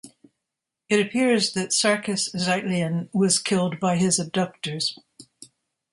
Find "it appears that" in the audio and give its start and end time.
0.89-1.69